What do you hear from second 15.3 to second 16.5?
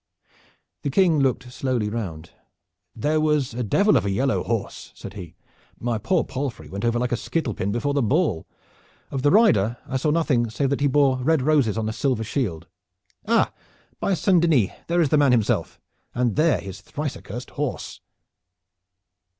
himself, and